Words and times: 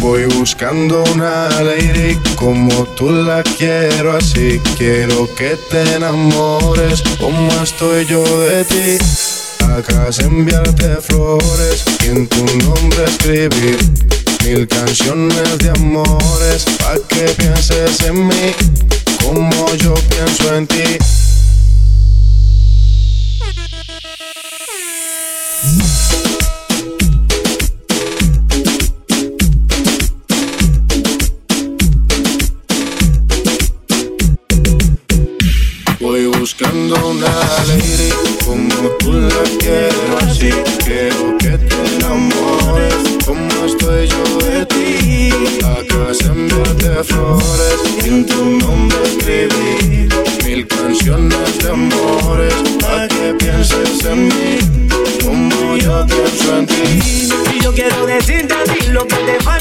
Voy 0.00 0.24
buscando 0.26 1.02
una 1.14 1.48
lady 1.60 2.16
como 2.36 2.84
tú 2.96 3.10
la 3.10 3.42
quiero 3.42 4.16
así. 4.16 4.60
Quiero 4.76 5.28
que 5.34 5.56
te 5.70 5.94
enamores 5.94 7.02
como 7.18 7.50
estoy 7.62 8.06
yo 8.06 8.22
de 8.40 8.64
ti. 8.64 8.98
Acá 9.64 10.08
enviarte 10.20 10.96
flores 11.02 11.84
y 12.04 12.06
en 12.06 12.28
tu 12.28 12.44
nombre 12.44 13.04
escribir 13.04 13.78
mil 14.44 14.68
canciones 14.68 15.58
de 15.58 15.70
amores 15.70 16.64
pa 16.78 16.94
que 17.08 17.24
pienses 17.36 18.00
en 18.02 18.26
mí 18.26 18.54
como 19.22 19.74
yo 19.74 19.94
pienso 19.94 20.54
en 20.54 20.66
ti. 20.66 21.27
Buscando 36.58 37.08
una 37.08 37.26
lady 37.68 38.12
como 38.44 38.88
tú 38.98 39.12
la 39.12 39.42
quiero 39.58 40.18
así. 40.18 40.50
Quiero 40.84 41.36
que 41.38 41.56
te 41.58 41.96
enamores 41.96 42.94
como 43.24 43.64
estoy 43.64 44.08
yo 44.08 44.38
de 44.46 44.66
ti. 44.66 45.30
Acá 45.64 46.14
sembrarte 46.14 47.04
flores 47.04 47.80
y 48.04 48.08
en 48.08 48.26
tu 48.26 48.44
nombre 48.44 48.98
escribir 49.04 50.08
mil 50.44 50.66
canciones 50.66 51.58
de 51.58 51.70
amores 51.70 52.54
para 52.80 53.06
que 53.08 53.34
pienses 53.34 54.04
en 54.04 54.28
mí 54.28 54.88
como 55.24 55.76
yo 55.76 56.06
pienso 56.06 56.58
en 56.58 56.66
ti. 56.66 57.28
Y 57.54 57.62
yo 57.62 57.72
quiero 57.72 58.06
decirte 58.06 58.54
a 58.54 58.64
ti 58.64 58.86
lo 58.88 59.06
que 59.06 59.16
te 59.16 59.40
falta 59.40 59.57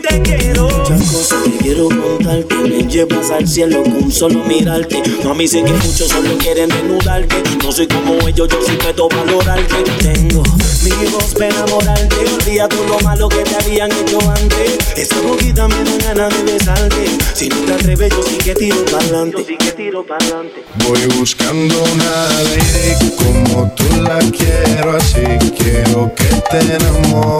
te 0.00 0.22
quiero. 0.22 0.68
Muchas 0.68 1.02
cosas 1.12 1.42
que 1.44 1.58
quiero 1.58 1.88
contarte, 1.88 2.54
me 2.56 2.82
llevas 2.86 3.30
al 3.30 3.46
cielo 3.46 3.82
con 3.82 4.10
solo 4.10 4.44
mirarte. 4.44 5.02
Mami 5.24 5.46
sé 5.48 5.62
que 5.62 5.72
muchos 5.72 6.08
solo 6.08 6.36
quieren 6.38 6.68
desnudarte, 6.68 7.42
no 7.62 7.72
soy 7.72 7.86
como 7.86 8.14
ellos, 8.26 8.48
yo 8.48 8.58
sí 8.66 8.72
puedo 8.82 9.08
valorarte. 9.08 9.74
Tengo 10.02 10.42
mi 10.82 11.06
voz 11.10 11.34
para 11.34 11.48
enamorarte, 11.48 12.16
olvida 12.16 12.68
todo 12.68 12.84
lo 12.86 13.00
malo 13.00 13.28
que 13.28 13.42
te 13.42 13.56
habían 13.56 13.90
hecho 13.92 14.18
antes. 14.30 14.78
Esa 14.96 15.20
boquita 15.20 15.68
me 15.68 15.84
da 15.84 16.14
ganas 16.14 16.36
de 16.36 16.52
besarte, 16.52 17.04
si 17.34 17.48
no 17.48 17.56
te 17.62 17.72
atreves 17.74 18.10
yo 18.10 18.22
sí 18.22 18.38
que 18.38 18.54
tiro 18.54 18.84
para 18.86 18.98
adelante. 18.98 19.38
Yo 19.38 19.44
sí 19.44 19.56
que 19.56 19.72
tiro 19.72 20.06
para 20.06 20.24
adelante. 20.24 20.64
Voy 20.86 21.18
buscando 21.18 21.74
una 21.82 22.28
lady 22.44 23.16
como 23.16 23.70
tú 23.72 23.84
la 24.02 24.18
quiero 24.18 24.96
así. 24.96 25.24
Quiero 25.56 26.12
que 26.14 26.24
te 26.50 26.74
enamores 26.74 27.37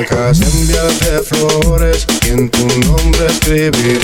Enviarte 0.00 1.20
flores 1.24 2.06
y 2.24 2.28
en 2.30 2.48
tu 2.48 2.66
nombre 2.66 3.26
escribir 3.26 4.00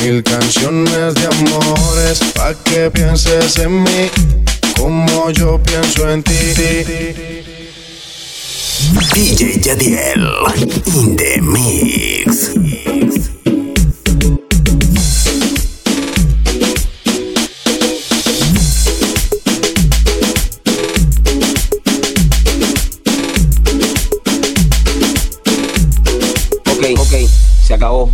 mil 0.00 0.22
canciones 0.22 1.14
de 1.14 1.26
amores 1.26 2.20
pa 2.36 2.54
que 2.62 2.88
pienses 2.88 3.58
en 3.58 3.82
mí 3.82 4.10
como 4.78 5.30
yo 5.32 5.60
pienso 5.60 6.08
en 6.08 6.22
ti. 6.22 6.54
DJ 9.12 9.58
Yadiel 9.60 10.28
in 10.86 11.16
the. 11.16 11.93
Ok, 26.84 27.00
ok, 27.00 27.30
se 27.66 27.72
acabó. 27.72 28.10